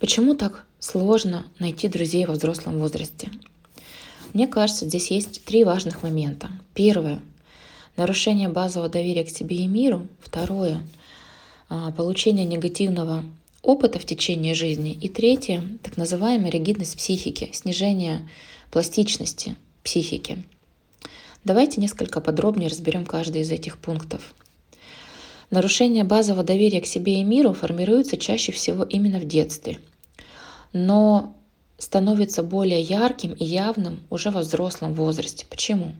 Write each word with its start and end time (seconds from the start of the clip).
Почему 0.00 0.34
так 0.34 0.64
сложно 0.78 1.44
найти 1.58 1.86
друзей 1.86 2.24
во 2.24 2.32
взрослом 2.32 2.78
возрасте? 2.78 3.30
Мне 4.32 4.48
кажется, 4.48 4.86
здесь 4.86 5.10
есть 5.10 5.44
три 5.44 5.62
важных 5.62 6.02
момента. 6.02 6.50
Первое— 6.72 7.20
нарушение 7.96 8.48
базового 8.48 8.88
доверия 8.88 9.24
к 9.24 9.28
себе 9.28 9.58
и 9.58 9.66
миру. 9.66 10.08
Второе— 10.20 10.82
получение 11.96 12.46
негативного 12.46 13.24
опыта 13.62 13.98
в 13.98 14.06
течение 14.06 14.54
жизни. 14.54 14.92
И 14.92 15.08
третье— 15.10 15.62
так 15.82 15.98
называемая 15.98 16.50
ригидность 16.50 16.96
психики, 16.96 17.50
снижение 17.52 18.26
пластичности 18.70 19.54
психики. 19.82 20.44
Давайте 21.44 21.80
несколько 21.80 22.20
подробнее 22.22 22.70
разберем 22.70 23.04
каждый 23.04 23.42
из 23.42 23.50
этих 23.50 23.76
пунктов. 23.76 24.34
Нарушение 25.50 26.04
базового 26.04 26.44
доверия 26.44 26.80
к 26.80 26.86
себе 26.86 27.20
и 27.20 27.24
миру 27.24 27.52
формируется 27.52 28.16
чаще 28.16 28.52
всего 28.52 28.84
именно 28.84 29.18
в 29.18 29.26
детстве— 29.26 29.78
но 30.72 31.34
становится 31.78 32.42
более 32.42 32.80
ярким 32.80 33.32
и 33.32 33.44
явным 33.44 34.00
уже 34.10 34.30
во 34.30 34.40
взрослом 34.40 34.94
возрасте. 34.94 35.46
Почему? 35.48 35.94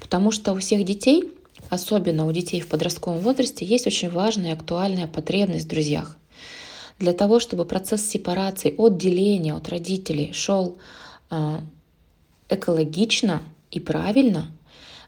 Потому 0.00 0.30
что 0.30 0.52
у 0.52 0.58
всех 0.58 0.84
детей, 0.84 1.32
особенно 1.68 2.26
у 2.26 2.32
детей 2.32 2.60
в 2.60 2.68
подростковом 2.68 3.18
возрасте, 3.20 3.64
есть 3.64 3.86
очень 3.86 4.10
важная 4.10 4.50
и 4.50 4.54
актуальная 4.54 5.06
потребность 5.06 5.66
в 5.66 5.68
друзьях. 5.68 6.16
Для 6.98 7.12
того, 7.12 7.40
чтобы 7.40 7.64
процесс 7.64 8.08
сепарации, 8.08 8.74
отделения 8.76 9.54
от 9.54 9.68
родителей 9.68 10.32
шел 10.32 10.78
а, 11.30 11.60
экологично 12.48 13.42
и 13.70 13.80
правильно, 13.80 14.50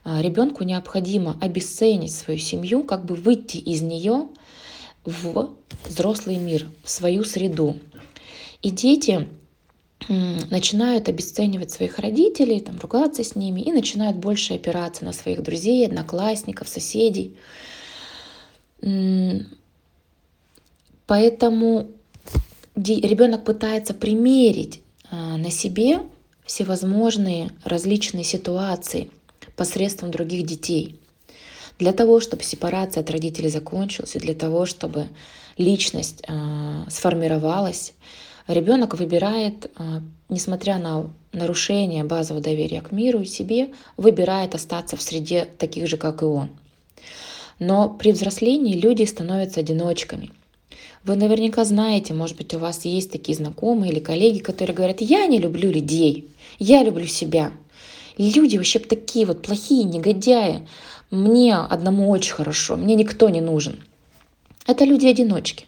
ребенку 0.04 0.64
необходимо 0.64 1.36
обесценить 1.40 2.14
свою 2.14 2.38
семью, 2.38 2.84
как 2.84 3.04
бы 3.04 3.14
выйти 3.14 3.58
из 3.58 3.82
нее 3.82 4.28
в 5.04 5.50
взрослый 5.84 6.36
мир, 6.36 6.68
в 6.84 6.90
свою 6.90 7.24
среду, 7.24 7.78
и 8.62 8.70
дети 8.70 9.28
начинают 10.08 11.08
обесценивать 11.08 11.70
своих 11.70 11.98
родителей, 11.98 12.60
там, 12.60 12.78
ругаться 12.80 13.22
с 13.22 13.36
ними 13.36 13.60
и 13.60 13.72
начинают 13.72 14.16
больше 14.16 14.54
опираться 14.54 15.04
на 15.04 15.12
своих 15.12 15.42
друзей, 15.42 15.86
одноклассников, 15.86 16.68
соседей. 16.68 17.36
Поэтому 21.06 21.88
ребенок 22.74 23.44
пытается 23.44 23.94
примерить 23.94 24.80
а, 25.10 25.36
на 25.36 25.50
себе 25.50 26.00
всевозможные 26.44 27.50
различные 27.64 28.24
ситуации 28.24 29.10
посредством 29.56 30.10
других 30.10 30.46
детей. 30.46 30.98
Для 31.78 31.92
того, 31.92 32.20
чтобы 32.20 32.42
сепарация 32.42 33.02
от 33.02 33.10
родителей 33.10 33.48
закончилась, 33.48 34.14
и 34.14 34.18
для 34.18 34.34
того, 34.34 34.66
чтобы 34.66 35.08
личность 35.56 36.22
э, 36.26 36.84
сформировалась, 36.88 37.94
ребенок 38.46 38.98
выбирает, 38.98 39.70
а, 39.76 40.02
несмотря 40.28 40.78
на 40.78 41.10
нарушение 41.32 42.04
базового 42.04 42.42
доверия 42.42 42.80
к 42.82 42.92
миру 42.92 43.20
и 43.20 43.26
себе, 43.26 43.70
выбирает 43.96 44.54
остаться 44.54 44.96
в 44.96 45.02
среде 45.02 45.46
таких 45.58 45.86
же, 45.88 45.96
как 45.96 46.22
и 46.22 46.24
он. 46.24 46.50
Но 47.58 47.88
при 47.88 48.12
взрослении 48.12 48.74
люди 48.74 49.04
становятся 49.04 49.60
одиночками. 49.60 50.30
Вы 51.04 51.16
наверняка 51.16 51.64
знаете, 51.64 52.14
может 52.14 52.36
быть, 52.36 52.54
у 52.54 52.58
вас 52.58 52.84
есть 52.84 53.10
такие 53.10 53.36
знакомые 53.36 53.92
или 53.92 53.98
коллеги, 53.98 54.38
которые 54.38 54.74
говорят, 54.74 55.00
я 55.00 55.26
не 55.26 55.38
люблю 55.38 55.70
людей, 55.70 56.28
я 56.58 56.82
люблю 56.84 57.06
себя. 57.06 57.52
Люди 58.18 58.56
вообще 58.56 58.78
такие 58.78 59.26
вот 59.26 59.42
плохие, 59.42 59.84
негодяи. 59.84 60.66
Мне 61.10 61.56
одному 61.56 62.10
очень 62.10 62.32
хорошо, 62.32 62.76
мне 62.76 62.94
никто 62.94 63.28
не 63.28 63.40
нужен. 63.40 63.82
Это 64.66 64.84
люди-одиночки 64.84 65.66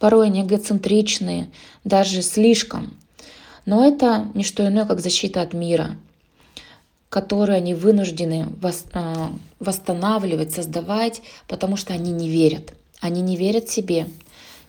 порой 0.00 0.26
они 0.26 0.40
эгоцентричные, 0.40 1.50
даже 1.84 2.22
слишком. 2.22 2.96
Но 3.66 3.86
это 3.86 4.28
не 4.34 4.42
что 4.42 4.66
иное, 4.66 4.86
как 4.86 5.00
защита 5.00 5.42
от 5.42 5.52
мира, 5.52 5.96
которую 7.10 7.56
они 7.56 7.74
вынуждены 7.74 8.48
а, 8.94 9.30
восстанавливать, 9.60 10.52
создавать, 10.52 11.22
потому 11.46 11.76
что 11.76 11.92
они 11.92 12.10
не 12.10 12.28
верят. 12.28 12.72
Они 13.00 13.20
не 13.20 13.36
верят 13.36 13.68
себе, 13.68 14.08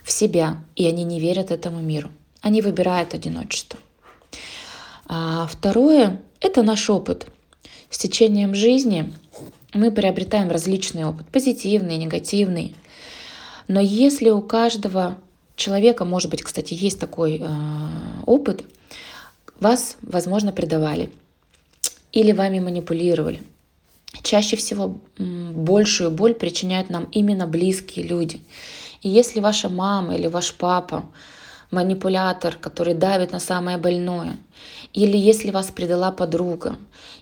в 0.04 0.12
себя, 0.12 0.58
и 0.76 0.86
они 0.86 1.04
не 1.04 1.20
верят 1.20 1.50
этому 1.50 1.80
миру. 1.80 2.12
Они 2.42 2.62
выбирают 2.62 3.14
одиночество. 3.14 3.80
А 5.06 5.48
второе— 5.48 6.22
это 6.41 6.63
наш 6.63 6.90
опыт. 6.90 7.28
С 7.90 7.97
течением 7.97 8.56
жизни 8.56 9.13
мы 9.74 9.91
приобретаем 9.91 10.50
различный 10.50 11.06
опыт, 11.06 11.28
позитивный, 11.28 11.97
негативный. 11.97 12.75
Но 13.68 13.79
если 13.79 14.29
у 14.29 14.41
каждого 14.41 15.18
человека, 15.56 16.03
может 16.03 16.30
быть, 16.30 16.41
кстати, 16.41 16.74
есть 16.74 17.00
такой 17.00 17.40
э, 17.41 17.47
опыт, 18.25 18.63
вас, 19.59 19.97
возможно, 20.01 20.51
предавали 20.51 21.12
или 22.12 22.31
вами 22.31 22.59
манипулировали. 22.59 23.41
Чаще 24.24 24.57
всего 24.57 25.00
большую 25.18 26.12
боль 26.12 26.34
причиняют 26.34 26.90
нам 26.90 27.06
именно 27.12 27.47
близкие 27.47 28.06
люди. 28.06 28.41
И 29.01 29.09
если 29.09 29.40
ваша 29.40 29.69
мама 29.69 30.16
или 30.16 30.28
ваш 30.28 30.53
папа 30.53 31.06
манипулятор, 31.72 32.56
который 32.56 32.94
давит 32.94 33.32
на 33.32 33.40
самое 33.40 33.78
больное, 33.78 34.38
или 34.94 35.18
если 35.18 35.52
вас 35.52 35.68
предала 35.68 36.12
подруга, 36.12 36.78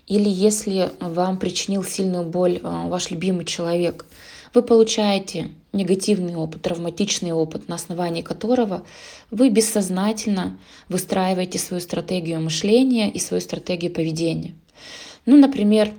или 0.06 0.28
если 0.28 0.90
вам 1.00 1.38
причинил 1.38 1.84
сильную 1.84 2.24
боль 2.24 2.56
э, 2.56 2.60
ваш 2.62 3.10
любимый 3.10 3.44
человек, 3.44 4.04
вы 4.52 4.62
получаете 4.62 5.50
негативный 5.72 6.34
опыт, 6.34 6.62
травматичный 6.62 7.32
опыт, 7.32 7.68
на 7.68 7.76
основании 7.76 8.22
которого 8.22 8.82
вы 9.30 9.48
бессознательно 9.50 10.58
выстраиваете 10.88 11.58
свою 11.60 11.80
стратегию 11.80 12.40
мышления 12.40 13.08
и 13.08 13.20
свою 13.20 13.40
стратегию 13.40 13.92
поведения. 13.92 14.54
Ну, 15.26 15.38
например, 15.38 15.92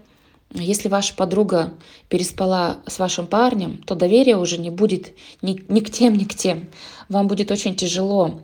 если 0.53 0.89
ваша 0.89 1.15
подруга 1.15 1.73
переспала 2.09 2.77
с 2.85 2.99
вашим 2.99 3.27
парнем, 3.27 3.81
то 3.83 3.95
доверия 3.95 4.37
уже 4.37 4.57
не 4.57 4.69
будет 4.69 5.13
ни, 5.41 5.63
ни 5.67 5.79
к 5.79 5.89
тем, 5.89 6.17
ни 6.17 6.25
к 6.25 6.35
тем. 6.35 6.69
Вам 7.09 7.27
будет 7.27 7.51
очень 7.51 7.75
тяжело 7.75 8.41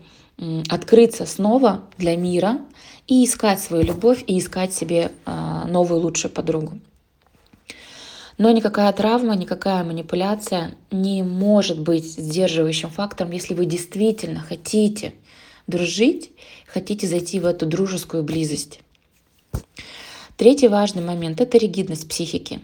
открыться 0.69 1.25
снова 1.25 1.83
для 1.97 2.15
мира 2.15 2.59
и 3.07 3.25
искать 3.25 3.59
свою 3.59 3.83
любовь, 3.83 4.23
и 4.27 4.37
искать 4.37 4.73
себе 4.73 5.11
а, 5.25 5.65
новую 5.65 6.01
лучшую 6.01 6.31
подругу. 6.31 6.79
Но 8.37 8.51
никакая 8.51 8.91
травма, 8.93 9.35
никакая 9.35 9.83
манипуляция 9.83 10.75
не 10.91 11.23
может 11.23 11.79
быть 11.79 12.05
сдерживающим 12.05 12.89
фактором, 12.89 13.31
если 13.31 13.55
вы 13.55 13.65
действительно 13.65 14.41
хотите 14.41 15.15
дружить, 15.65 16.31
хотите 16.67 17.07
зайти 17.07 17.39
в 17.39 17.45
эту 17.45 17.65
дружескую 17.65 18.23
близость. 18.23 18.81
Третий 20.37 20.67
важный 20.67 21.01
момент— 21.01 21.41
это 21.41 21.57
ригидность 21.57 22.07
психики. 22.07 22.59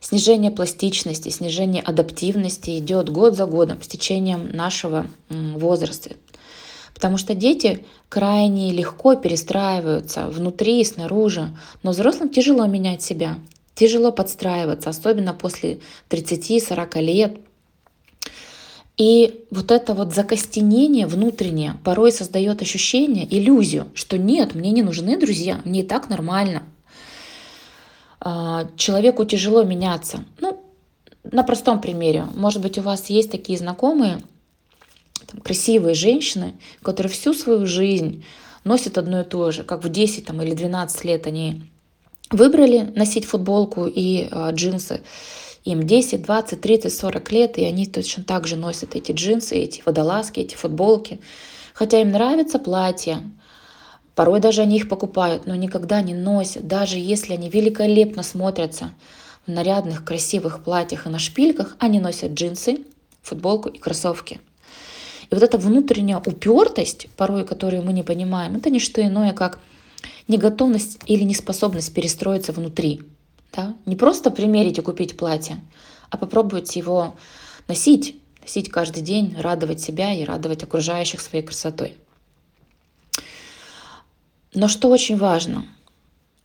Снижение 0.00 0.50
пластичности, 0.50 1.28
снижение 1.28 1.82
адаптивности 1.82 2.78
идет 2.78 3.10
год 3.10 3.36
за 3.36 3.44
годом 3.44 3.82
с 3.82 3.86
течением 3.86 4.48
нашего 4.52 5.06
возраста. 5.28 6.12
Потому 6.94 7.18
что 7.18 7.34
дети 7.34 7.84
крайне 8.08 8.72
легко 8.72 9.16
перестраиваются 9.16 10.28
внутри 10.28 10.80
и 10.80 10.84
снаружи, 10.84 11.54
но 11.82 11.90
взрослым 11.90 12.30
тяжело 12.30 12.66
менять 12.66 13.02
себя. 13.02 13.38
Тяжело 13.74 14.10
подстраиваться, 14.10 14.88
особенно 14.88 15.34
после 15.34 15.80
30-40 16.08 17.02
лет. 17.02 17.36
И 18.96 19.44
вот 19.50 19.70
это 19.70 19.92
вот 19.92 20.14
закостенение 20.14 21.06
внутреннее 21.06 21.76
порой 21.84 22.12
создает 22.12 22.62
ощущение, 22.62 23.26
иллюзию, 23.28 23.88
что 23.94 24.16
нет, 24.16 24.54
мне 24.54 24.70
не 24.70 24.82
нужны 24.82 25.18
друзья, 25.18 25.60
мне 25.64 25.80
и 25.80 25.86
так 25.86 26.08
нормально. 26.08 26.62
А, 28.20 28.68
человеку 28.76 29.24
тяжело 29.26 29.64
меняться. 29.64 30.24
Ну, 30.40 30.64
на 31.22 31.42
простом 31.42 31.80
примере. 31.80 32.26
Может 32.34 32.62
быть, 32.62 32.78
у 32.78 32.82
вас 32.82 33.10
есть 33.10 33.30
такие 33.30 33.58
знакомые, 33.58 34.22
там, 35.26 35.40
красивые 35.40 35.94
женщины, 35.94 36.54
которые 36.82 37.12
всю 37.12 37.34
свою 37.34 37.66
жизнь 37.66 38.24
носят 38.64 38.96
одно 38.96 39.20
и 39.20 39.24
то 39.24 39.50
же, 39.50 39.62
как 39.62 39.84
в 39.84 39.88
10 39.90 40.24
там, 40.24 40.40
или 40.40 40.54
12 40.54 41.04
лет 41.04 41.26
они 41.26 41.62
выбрали 42.30 42.92
носить 42.96 43.24
футболку 43.24 43.86
и 43.86 44.28
э, 44.30 44.50
джинсы. 44.52 45.02
Им 45.66 45.82
10, 45.82 46.22
20, 46.22 46.60
30, 46.60 46.94
40 46.94 47.32
лет, 47.32 47.58
и 47.58 47.64
они 47.64 47.86
точно 47.86 48.22
так 48.22 48.46
же 48.46 48.54
носят 48.54 48.94
эти 48.94 49.10
джинсы, 49.10 49.56
эти 49.56 49.82
водолазки, 49.84 50.38
эти 50.38 50.54
футболки. 50.54 51.20
Хотя 51.74 52.00
им 52.00 52.12
нравятся 52.12 52.60
платья, 52.60 53.20
порой 54.14 54.38
даже 54.38 54.62
они 54.62 54.76
их 54.76 54.88
покупают, 54.88 55.44
но 55.46 55.56
никогда 55.56 56.02
не 56.02 56.14
носят, 56.14 56.68
даже 56.68 56.98
если 56.98 57.32
они 57.32 57.50
великолепно 57.50 58.22
смотрятся 58.22 58.92
в 59.44 59.50
нарядных, 59.50 60.04
красивых 60.04 60.62
платьях 60.62 61.06
и 61.06 61.08
на 61.08 61.18
шпильках, 61.18 61.74
они 61.80 61.98
носят 61.98 62.30
джинсы, 62.30 62.84
футболку 63.22 63.68
и 63.68 63.78
кроссовки. 63.78 64.40
И 65.30 65.34
вот 65.34 65.42
эта 65.42 65.58
внутренняя 65.58 66.18
упертость, 66.18 67.08
порой 67.16 67.44
которую 67.44 67.82
мы 67.82 67.92
не 67.92 68.04
понимаем, 68.04 68.54
это 68.54 68.70
не 68.70 68.78
что 68.78 69.04
иное, 69.04 69.32
как 69.32 69.58
неготовность 70.28 71.00
или 71.06 71.24
неспособность 71.24 71.92
перестроиться 71.92 72.52
внутри. 72.52 73.02
Да? 73.56 73.74
Не 73.86 73.96
просто 73.96 74.30
примерить 74.30 74.78
и 74.78 74.82
купить 74.82 75.16
платье, 75.16 75.60
а 76.10 76.18
попробовать 76.18 76.76
его 76.76 77.16
носить, 77.68 78.20
носить 78.42 78.70
каждый 78.70 79.02
день, 79.02 79.34
радовать 79.38 79.80
себя 79.80 80.12
и 80.12 80.24
радовать 80.24 80.62
окружающих 80.62 81.20
своей 81.20 81.44
красотой. 81.44 81.96
Но 84.54 84.68
что 84.68 84.88
очень 84.88 85.16
важно, 85.16 85.66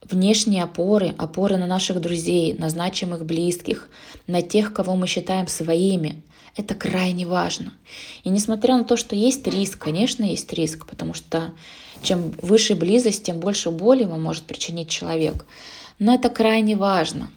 внешние 0.02 0.64
опоры, 0.64 1.14
опоры 1.18 1.58
на 1.58 1.68
наших 1.68 2.00
друзей, 2.00 2.54
на 2.54 2.70
значимых 2.70 3.26
близких, 3.26 3.90
на 4.28 4.42
тех, 4.42 4.74
кого 4.74 4.96
мы 4.96 5.08
считаем 5.08 5.48
своими, 5.48 6.24
это 6.56 6.76
крайне 6.76 7.26
важно. 7.26 7.74
И 8.24 8.30
несмотря 8.30 8.78
на 8.78 8.84
то, 8.84 8.98
что 8.98 9.16
есть 9.16 9.46
риск, 9.48 9.78
конечно, 9.78 10.24
есть 10.24 10.52
риск, 10.54 10.86
потому 10.86 11.14
что 11.14 11.54
чем 12.04 12.32
выше 12.42 12.76
близость, 12.76 13.24
тем 13.24 13.40
больше 13.40 13.70
боли 13.70 14.04
вам 14.04 14.22
может 14.24 14.44
причинить 14.44 14.90
человек. 14.90 15.46
Но 16.02 16.16
это 16.16 16.32
крайне 16.32 16.76
важно. 16.76 17.30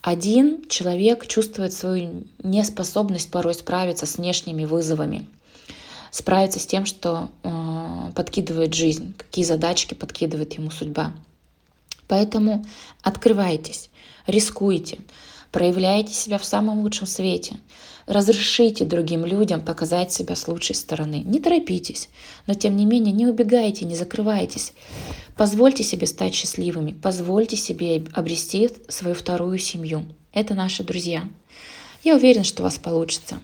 Один 0.00 0.68
человек 0.68 1.26
чувствует 1.26 1.72
свою 1.72 2.22
неспособность 2.40 3.32
порой 3.32 3.52
справиться 3.52 4.06
с 4.06 4.18
внешними 4.18 4.64
вызовами, 4.64 5.26
справиться 6.12 6.60
с 6.60 6.66
тем, 6.66 6.86
что 6.86 7.30
э, 7.42 8.12
подкидывает 8.14 8.74
жизнь, 8.74 9.12
какие 9.18 9.44
задачки 9.44 9.94
подкидывает 9.94 10.52
ему 10.52 10.70
судьба. 10.70 11.14
Поэтому 12.06 12.64
открывайтесь, 13.02 13.90
рискуйте, 14.28 14.98
проявляйте 15.56 16.12
себя 16.12 16.36
в 16.36 16.44
самом 16.44 16.80
лучшем 16.80 17.06
свете, 17.06 17.56
разрешите 18.06 18.84
другим 18.84 19.24
людям 19.24 19.62
показать 19.62 20.12
себя 20.12 20.36
с 20.36 20.48
лучшей 20.48 20.74
стороны. 20.74 21.22
Не 21.24 21.40
торопитесь, 21.40 22.10
но 22.46 22.52
тем 22.52 22.76
не 22.76 22.84
менее 22.84 23.14
не 23.14 23.26
убегайте, 23.26 23.86
не 23.86 23.96
закрывайтесь. 23.96 24.74
Позвольте 25.34 25.82
себе 25.82 26.06
стать 26.06 26.34
счастливыми, 26.34 26.92
позвольте 26.92 27.56
себе 27.56 28.04
обрести 28.12 28.68
свою 28.88 29.14
вторую 29.14 29.58
семью. 29.58 30.04
Это 30.34 30.52
наши 30.52 30.84
друзья. 30.84 31.26
Я 32.04 32.16
уверена, 32.16 32.44
что 32.44 32.62
у 32.62 32.64
вас 32.64 32.76
получится. 32.76 33.40